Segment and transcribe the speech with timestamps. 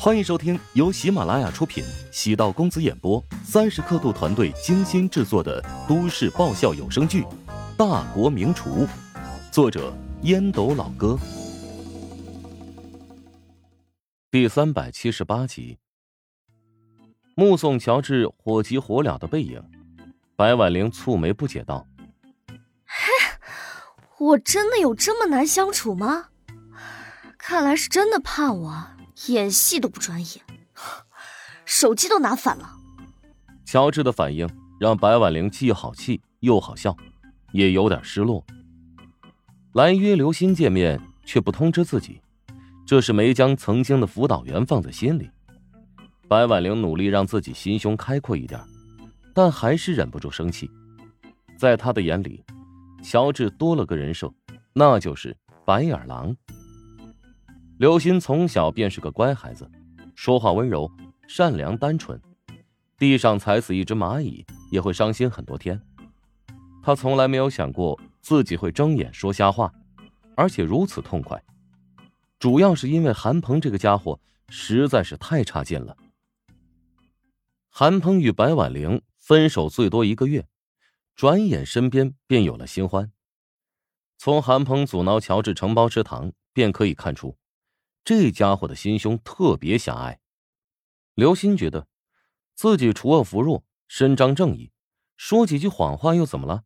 [0.00, 7.22] 欢迎收听由喜马拉雅出品、喜道公子演播、三十刻度团队精心制作的都市爆笑有声剧
[7.76, 8.86] 《大国名厨》，
[9.50, 9.92] 作者
[10.22, 11.18] 烟斗老哥，
[14.30, 15.78] 第三百七十八集。
[17.34, 19.60] 目送乔治火急火燎的背影，
[20.36, 21.84] 白婉玲蹙眉不解道：“，
[24.18, 26.28] 我真的有这么难相处吗？
[27.36, 28.86] 看来是真的怕我。”
[29.26, 30.42] 演戏都不专业，
[31.64, 32.76] 手机都拿反了。
[33.64, 34.48] 乔治的反应
[34.78, 36.96] 让白婉玲既好气又好笑，
[37.52, 38.44] 也有点失落。
[39.72, 42.22] 来约刘鑫见面却不通知自己，
[42.86, 45.28] 这是没将曾经的辅导员放在心里。
[46.28, 48.60] 白婉玲努力让自己心胸开阔一点，
[49.34, 50.70] 但还是忍不住生气。
[51.58, 52.44] 在他的眼里，
[53.02, 54.32] 乔治多了个人设，
[54.72, 56.34] 那就是白眼狼。
[57.78, 59.70] 刘鑫从小便是个乖孩子，
[60.16, 60.90] 说话温柔、
[61.28, 62.20] 善良、单纯。
[62.98, 65.80] 地上踩死一只蚂蚁也会伤心很多天。
[66.82, 69.72] 他从来没有想过自己会睁眼说瞎话，
[70.34, 71.40] 而且如此痛快。
[72.40, 75.96] 主要是因为韩鹏这个家伙实在是太差劲了。
[77.68, 80.44] 韩鹏与白婉玲分手最多一个月，
[81.14, 83.12] 转眼身边便有了新欢。
[84.16, 87.36] 从韩鹏阻挠乔治承包食堂便可以看出。
[88.04, 90.20] 这家伙的心胸特别狭隘。
[91.14, 91.86] 刘鑫觉得，
[92.54, 94.72] 自己除恶扶弱、伸张正义，
[95.16, 96.64] 说几句谎话又怎么了？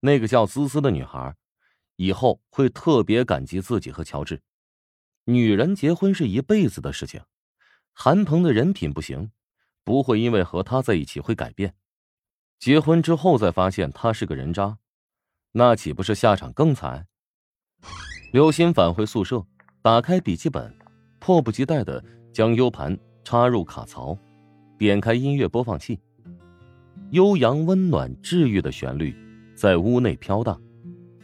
[0.00, 1.36] 那个叫思思的女孩，
[1.96, 4.42] 以后会特别感激自己和乔治。
[5.24, 7.22] 女人结婚是一辈子的事情，
[7.92, 9.30] 韩鹏的人品不行，
[9.84, 11.74] 不会因为和他在一起会改变。
[12.58, 14.78] 结婚之后再发现他是个人渣，
[15.52, 17.06] 那岂不是下场更惨？
[18.32, 19.46] 刘鑫返回宿舍。
[19.82, 20.70] 打开笔记本，
[21.20, 24.14] 迫不及待的将 U 盘插入卡槽，
[24.76, 25.98] 点开音乐播放器。
[27.12, 29.16] 悠扬、温暖、治愈的旋律
[29.54, 30.60] 在屋内飘荡，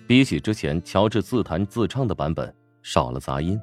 [0.07, 2.51] 比起之前乔治自弹自唱的版本，
[2.83, 3.61] 少了杂音。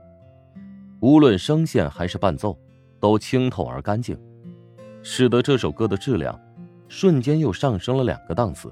[1.00, 2.56] 无论声线还是伴奏，
[3.00, 4.16] 都清透而干净，
[5.02, 6.40] 使得这首歌的质量
[6.88, 8.72] 瞬间又上升了两个档次。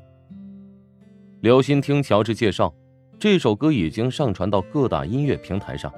[1.39, 2.71] 刘鑫听乔治介绍，
[3.17, 5.91] 这首歌已经上传到各大音乐平台上。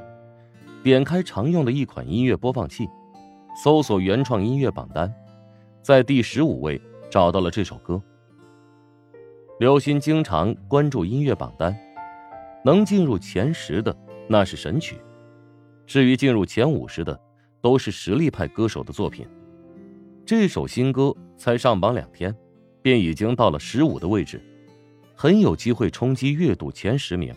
[0.84, 2.90] 点开常用的一款音乐播放器，
[3.64, 5.12] 搜索原创音乐榜单，
[5.82, 6.80] 在第十五位
[7.10, 8.02] 找到了这首歌。
[9.62, 11.74] 刘鑫经常关注音乐榜单，
[12.66, 13.96] 能进入前十的
[14.28, 14.98] 那是神曲，
[15.88, 17.18] 至于进入前五十的，
[17.62, 19.26] 都是实力派歌手的作品。
[20.26, 22.36] 这首新歌才上榜两天，
[22.82, 24.42] 便已经到了十五的位置，
[25.16, 27.34] 很有机会冲击月度前十名。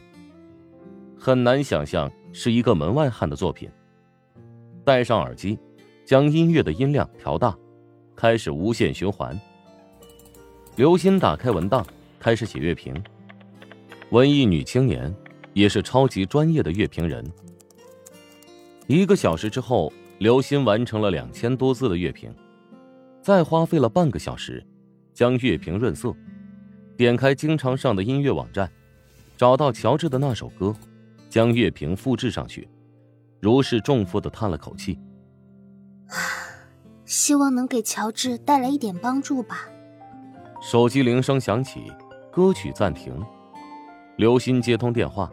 [1.26, 2.08] 很难想象。
[2.32, 3.68] 是一个门外汉的作品。
[4.84, 5.58] 戴上耳机，
[6.04, 7.56] 将音乐的音量调大，
[8.14, 9.36] 开始无限循环。
[10.76, 11.84] 刘鑫打开文档，
[12.20, 12.94] 开始写乐评。
[14.10, 15.12] 文艺女青年，
[15.52, 17.24] 也是超级专业的乐评人。
[18.86, 22.32] 一个小时之后，刘鑫完成了两千多字的乐评，
[23.20, 24.64] 再花费了半个小时，
[25.12, 26.14] 将乐评润色。
[26.96, 28.70] 点开经常上的音乐网站，
[29.36, 30.72] 找到乔治的那首歌。
[31.28, 32.68] 将乐评复制上去，
[33.40, 34.98] 如释重负的叹了口气。
[37.04, 39.68] 希望能给乔治带来一点帮助吧。
[40.60, 41.92] 手机铃声响起，
[42.32, 43.14] 歌曲暂停。
[44.16, 45.30] 刘鑫接通电话：“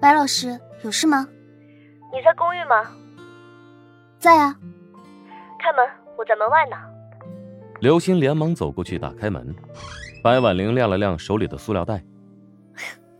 [0.00, 1.28] 白老师，有事吗？
[2.12, 2.90] 你在公寓吗
[4.18, 4.58] ？”“在啊。
[5.60, 5.86] ”“开门，
[6.18, 6.76] 我在门外呢。”
[7.80, 9.54] 刘鑫连忙走过去打开门。
[10.22, 12.02] 白婉玲亮了亮手里的塑料袋。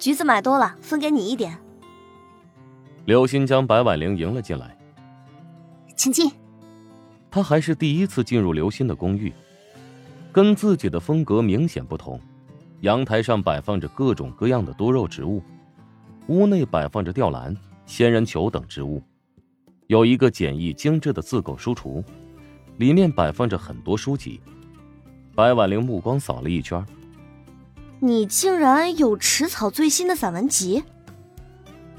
[0.04, 1.56] 橘子买多了，分给你一点。
[3.06, 4.76] 刘鑫将白婉玲迎了进来，
[5.96, 6.30] 请进。
[7.30, 9.32] 他还是第一次进入刘鑫的公寓，
[10.30, 12.20] 跟自己的风格明显不同。
[12.82, 15.42] 阳台上摆放着各种各样的多肉植物，
[16.26, 19.02] 屋内摆放着吊兰、仙人球等植物，
[19.86, 22.04] 有一个简易精致的自购书橱，
[22.76, 24.38] 里面摆放着很多书籍。
[25.34, 26.84] 白婉玲目光扫了一圈。
[28.00, 30.82] 你竟然有迟草最新的散文集？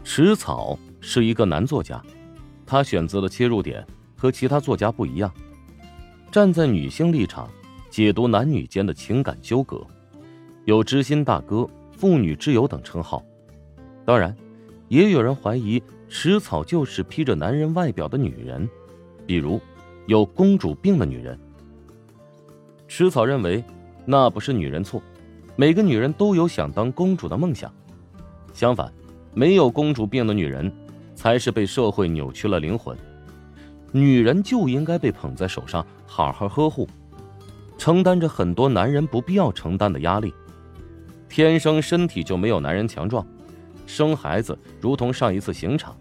[0.04, 2.02] 迟草是一个男作家，
[2.66, 5.34] 他选择的切入点和其他作家不一样，
[6.32, 7.50] 站在女性立场
[7.90, 9.86] 解读男女间的情感纠葛，
[10.66, 13.24] 有知心大哥、妇女之友等称号。
[14.06, 14.36] 当然，
[14.88, 18.70] 也有人怀疑迟草就是披着男人外表的女人，
[19.26, 19.60] 比如
[20.06, 21.40] 有公主病的女人。
[22.88, 23.64] 迟草认为
[24.06, 25.02] 那不是女人错。
[25.58, 27.74] 每个女人都有想当公主的梦想，
[28.54, 28.92] 相反，
[29.34, 30.70] 没有公主病的女人，
[31.16, 32.98] 才是被社会扭曲了灵魂，
[33.94, 36.86] 女人就应该被捧在手上，好好呵护，
[37.78, 40.34] 承担着很多男人不必要承担的压力。
[41.30, 43.26] 天生身体就没有男人强壮，
[43.86, 45.96] 生孩子如同上一次刑场。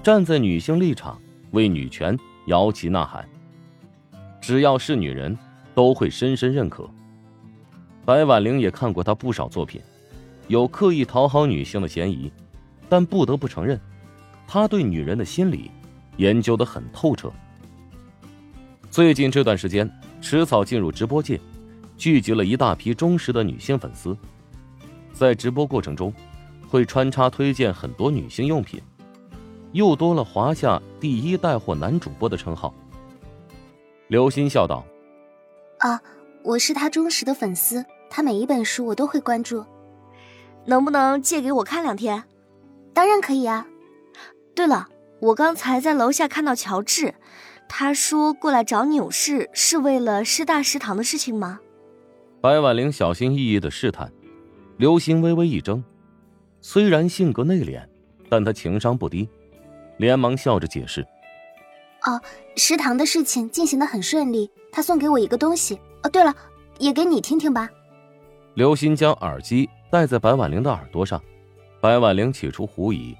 [0.00, 1.20] 站在女性立场，
[1.50, 2.16] 为女权
[2.46, 3.28] 摇旗呐喊。
[4.40, 5.36] 只要是女人，
[5.74, 6.88] 都会深深认可。
[8.10, 9.80] 白婉玲也看过他不少作品，
[10.48, 12.28] 有刻意讨好女性的嫌疑，
[12.88, 13.80] 但不得不承认，
[14.48, 15.70] 他对女人的心理
[16.16, 17.30] 研究的很透彻。
[18.90, 19.88] 最近这段时间，
[20.20, 21.40] 迟早进入直播界，
[21.96, 24.16] 聚集了一大批忠实的女性粉丝，
[25.12, 26.12] 在直播过程中，
[26.68, 28.82] 会穿插推荐很多女性用品，
[29.70, 32.74] 又多了华夏第一带货男主播的称号。
[34.08, 34.84] 刘鑫笑道
[35.78, 36.02] ：“啊，
[36.42, 39.64] 我是他忠实的粉丝，他每一本书我都会关注。
[40.66, 42.24] 能不能借给我看两天？
[42.92, 43.66] 当然可以啊。
[44.54, 44.88] 对了，
[45.20, 47.14] 我刚才在楼下看到乔治，
[47.68, 51.60] 他说过来找你有事是为了师大食堂的事情吗？”
[52.42, 54.12] 白婉玲小心翼翼的试探，
[54.76, 55.82] 刘星微微一怔，
[56.60, 57.86] 虽然性格内敛，
[58.28, 59.28] 但他情商不低，
[59.98, 61.06] 连忙笑着解释。
[62.06, 62.20] 哦，
[62.56, 65.78] 食堂的事情进行的很顺利，他送给我一个东西。
[66.02, 66.34] 哦，对了，
[66.78, 67.70] 也给你听听吧。
[68.54, 71.22] 刘鑫将耳机戴在白婉玲的耳朵上，
[71.80, 73.16] 白婉玲起初狐疑，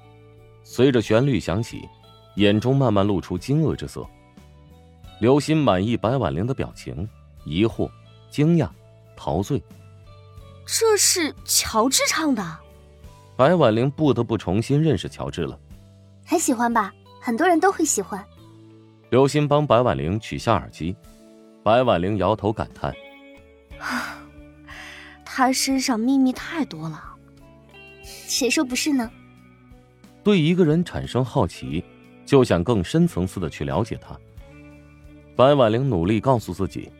[0.63, 1.87] 随着旋律响起，
[2.35, 4.05] 眼中慢慢露出惊愕之色。
[5.19, 7.07] 刘鑫满意白婉玲的表情，
[7.45, 7.89] 疑惑、
[8.29, 8.69] 惊讶、
[9.15, 9.61] 陶醉。
[10.65, 12.57] 这是乔治唱的。
[13.35, 15.57] 白婉玲不得不重新认识乔治了。
[16.25, 16.93] 很喜欢吧？
[17.21, 18.23] 很多人都会喜欢。
[19.09, 20.95] 刘鑫帮白婉玲取下耳机，
[21.63, 22.93] 白婉玲摇头感叹
[25.41, 27.15] ：“他身上秘密太多了。”
[28.03, 29.09] 谁说不是呢？
[30.23, 31.83] 对一个人产生好奇，
[32.27, 34.15] 就想更深层次的去了解他。
[35.35, 36.91] 白婉玲努力告诉自己，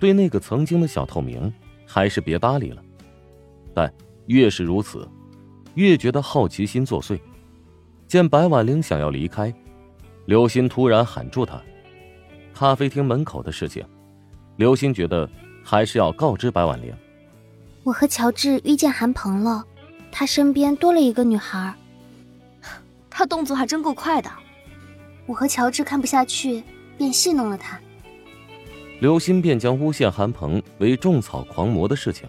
[0.00, 1.52] 对那个曾经的小透明，
[1.86, 2.82] 还是别搭理了。
[3.72, 3.92] 但
[4.26, 5.08] 越是如此，
[5.74, 7.20] 越觉得好奇心作祟。
[8.08, 9.54] 见白婉玲想要离开。
[10.26, 11.62] 刘鑫突然喊住他，
[12.52, 13.84] 咖啡厅门口的事情，
[14.56, 15.30] 刘鑫觉得
[15.62, 16.92] 还是要告知白婉玲。
[17.82, 19.64] 我和乔治遇见韩鹏了，
[20.12, 21.74] 他身边多了一个女孩，
[23.08, 24.30] 他动作还真够快的。
[25.26, 26.62] 我和乔治看不下去，
[26.98, 27.80] 便戏弄了他。
[29.00, 32.28] 刘鑫便将诬陷韩鹏为种草狂魔的事情，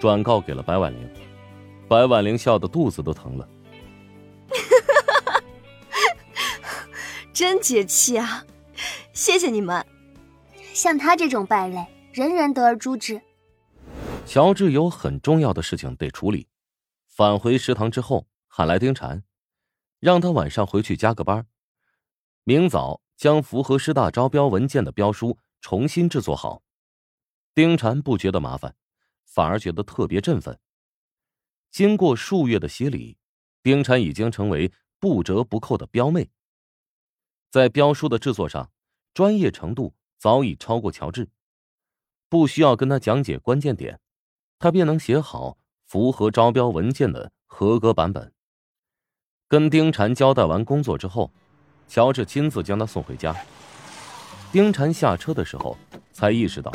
[0.00, 1.08] 转告给了白婉玲。
[1.88, 3.48] 白婉玲笑得肚子都疼了。
[7.34, 8.44] 真解气啊！
[9.12, 9.84] 谢谢你们。
[10.72, 13.20] 像他这种败类，人人得而诛之。
[14.26, 16.48] 乔治有很重要的事情得处理，
[17.06, 19.22] 返回食堂之后，喊来丁婵，
[20.00, 21.46] 让他晚上回去加个班，
[22.42, 26.64] 明早将符合师大招标文件的标书重新制作好。
[27.54, 28.74] 丁婵不觉得麻烦，
[29.24, 30.58] 反而觉得特别振奋。
[31.70, 33.16] 经过数月的洗礼，
[33.62, 36.28] 丁婵已经成为不折不扣的标妹。
[37.48, 38.72] 在标书的制作上，
[39.14, 41.30] 专业程度早已超过乔治，
[42.28, 44.00] 不需要跟他讲解关键点，
[44.58, 48.32] 他便能写好符合招标文件的合格版本。
[49.48, 51.30] 跟丁婵交代完工作之后，
[51.86, 53.34] 乔治亲自将他送回家。
[54.50, 55.76] 丁婵下车的时候，
[56.12, 56.72] 才意识到，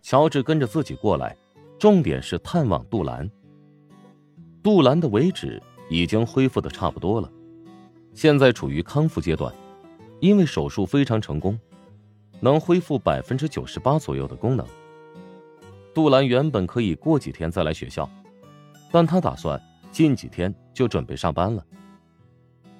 [0.00, 1.36] 乔治跟着自己过来，
[1.78, 3.30] 重点是探望杜兰。
[4.62, 7.30] 杜兰的尾指已经恢复的差不多了，
[8.14, 9.52] 现在处于康复阶段。
[10.20, 11.58] 因为手术非常成功，
[12.38, 14.64] 能恢复百分之九十八左右的功能。
[15.94, 18.08] 杜兰原本可以过几天再来学校，
[18.90, 21.64] 但他打算近几天就准备上班了。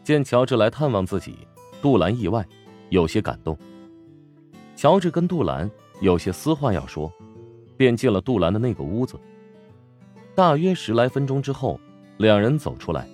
[0.02, 1.37] 见乔治来探望自己，
[1.83, 2.47] 杜兰意外，
[2.88, 3.57] 有些感动。
[4.75, 7.12] 乔治跟杜兰有些私话要说，
[7.76, 9.21] 便进了杜兰的那个屋子。
[10.35, 11.78] 大约十来分钟之后，
[12.16, 13.07] 两人走出来，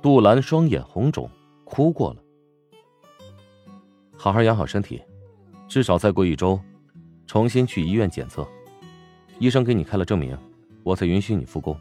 [0.00, 1.30] 杜兰双眼红肿，
[1.64, 2.22] 哭过了。
[4.16, 5.02] 好好养好身体，
[5.68, 6.58] 至少再过一周，
[7.26, 8.48] 重新去医院检测。
[9.42, 10.38] 医生给你开了证明，
[10.84, 11.76] 我才允许你复工。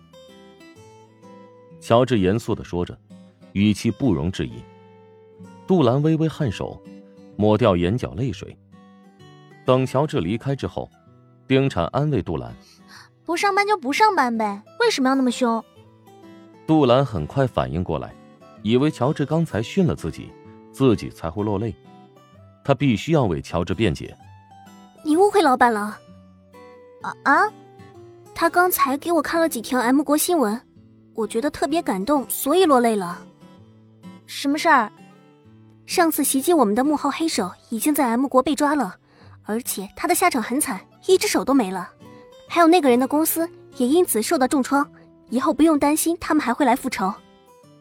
[1.80, 2.98] 乔治严肃的说着，
[3.54, 4.64] 语气不容置疑。
[5.68, 6.82] 杜兰微微颔首，
[7.36, 8.58] 抹掉眼角泪水。
[9.64, 10.90] 等乔治离开之后，
[11.48, 12.52] 丁婵安慰杜兰
[13.26, 15.64] ：“不上班就不上班呗，为什么要那么凶？”
[16.66, 18.12] 杜兰很快反应过来，
[18.64, 20.32] 以为乔治刚才训了自己，
[20.72, 21.76] 自己才会落泪。
[22.64, 24.18] 他必须要为乔治辩解。
[25.04, 26.00] 你误会老板了。
[27.02, 27.52] 啊啊！
[28.34, 30.60] 他刚才给我看了几条 M 国新闻，
[31.14, 33.20] 我觉得特别感动，所以落泪了。
[34.26, 34.92] 什么事儿？
[35.86, 38.96] 上次袭击我们的幕后黑手已经在 M 国被抓了，
[39.44, 41.90] 而且他的下场很惨，一只手都没了。
[42.48, 44.90] 还有那个人的公司也因此受到重创，
[45.30, 47.14] 以后不用担心他们还会来复仇。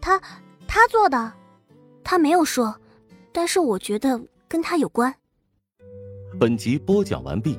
[0.00, 0.20] 他，
[0.66, 1.32] 他做的，
[2.02, 2.74] 他没有说，
[3.32, 5.14] 但是我觉得跟他有关。
[6.38, 7.58] 本集播讲完毕，